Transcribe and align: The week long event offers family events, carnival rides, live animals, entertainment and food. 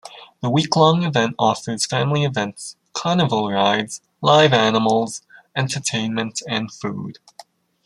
The 0.41 0.49
week 0.49 0.75
long 0.75 1.03
event 1.03 1.35
offers 1.37 1.85
family 1.85 2.23
events, 2.23 2.75
carnival 2.91 3.51
rides, 3.51 4.01
live 4.19 4.51
animals, 4.51 5.21
entertainment 5.55 6.41
and 6.47 6.71
food. 6.73 7.19